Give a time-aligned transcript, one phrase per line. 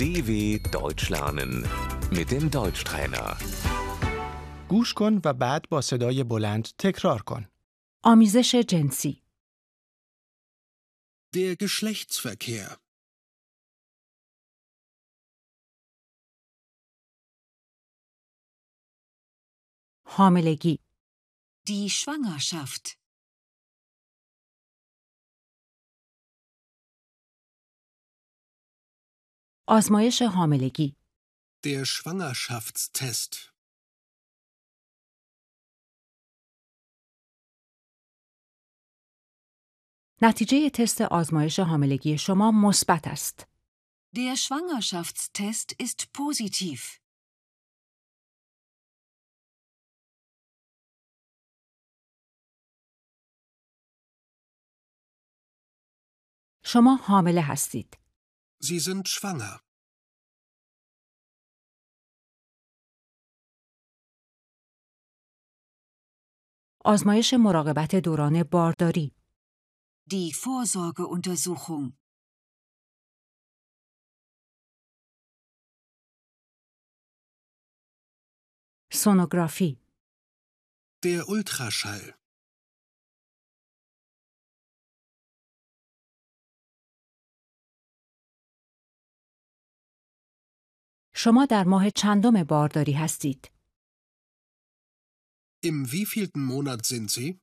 [0.00, 0.30] DW
[0.72, 1.52] Deutsch lernen
[2.10, 3.36] mit dem Deutschtrainer.
[4.68, 7.46] گوش کن و بعد با صدای بلند تکرار کن.
[8.04, 9.22] آمیزش جنسی
[11.36, 12.76] Der Geschlechtsverkehr.
[20.06, 20.78] حاملگی
[21.68, 22.84] Die Schwangerschaft.
[29.73, 30.95] آزمایش حاملگی
[31.65, 33.51] Der Schwangerschaftstest.
[40.21, 43.47] نتیجه تست آزمایش حاملگی شما مثبت است.
[44.15, 46.81] Der Schwangerschaftstest ist positiv.
[56.63, 58.00] شما حامله هستید.
[58.60, 59.60] Sie sind schwanger.
[66.84, 69.12] آزمایش مراقبت دوران بارداری
[70.10, 71.92] Die Vorsorgeuntersuchung.
[78.92, 79.78] سونوگرافی
[81.04, 82.14] Der Ultraschall.
[91.23, 93.51] شما در ماه چندم بارداری هستید؟
[95.65, 97.39] Im wievielten Monat sind Sie?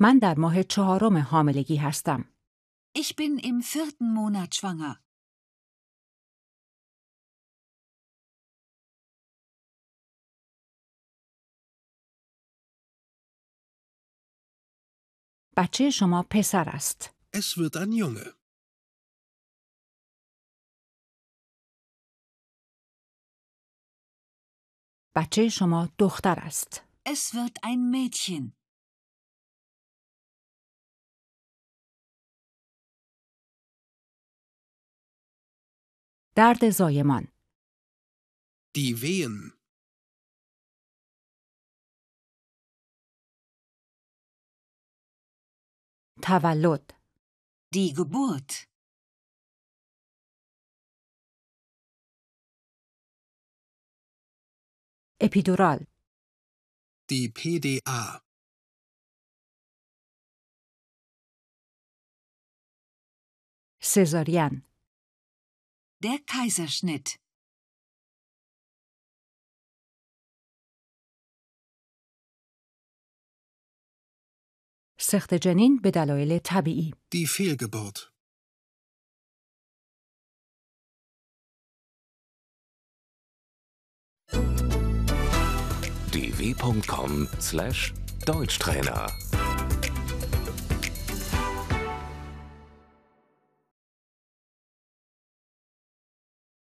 [0.00, 2.24] من در ماه چهارم حاملگی هستم.
[2.98, 5.05] Ich bin im vierten Monat schwanger.
[15.58, 17.14] بچه شما پسر است.
[17.36, 18.32] Es wird ein Junge.
[25.16, 26.82] بچه شما دختر است.
[27.08, 28.52] Es wird ein Mädchen.
[36.36, 37.28] درد زایمان
[38.76, 39.55] Die Wehen.
[46.20, 46.94] Tavalot.
[47.74, 48.68] Die Geburt.
[55.18, 55.86] Epidural.
[57.10, 58.22] Die PDA.
[63.80, 64.64] Caesarian.
[66.02, 67.18] Der Kaiserschnitt.
[75.05, 78.11] سخت جنین به دلایل طبیعی Die Fehlgeburt.
[86.11, 89.07] dw.com/deutschtrainer